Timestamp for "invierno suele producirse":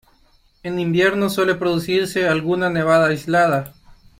0.79-2.27